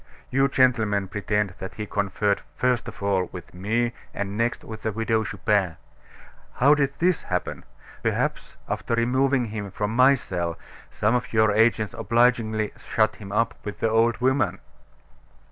You 0.31 0.47
gentlemen 0.47 1.09
pretend 1.09 1.53
that 1.59 1.75
he 1.75 1.85
conferred 1.85 2.41
first 2.55 2.87
of 2.87 3.03
all 3.03 3.29
with 3.31 3.53
me, 3.53 3.93
and 4.15 4.35
next 4.35 4.63
with 4.63 4.81
the 4.81 4.91
Widow 4.91 5.23
Chupin. 5.23 5.77
How 6.55 6.73
did 6.73 6.97
that 6.97 7.17
happen? 7.21 7.65
Perhaps 8.01 8.57
after 8.67 8.95
removing 8.95 9.45
him 9.45 9.69
from 9.69 9.95
my 9.95 10.15
cell, 10.15 10.57
some 10.89 11.13
of 11.13 11.31
your 11.33 11.51
agents 11.51 11.93
obligingly 11.95 12.73
shut 12.77 13.17
him 13.17 13.31
up 13.31 13.53
with 13.63 13.77
the 13.79 13.91
old 13.91 14.17
woman." 14.17 14.57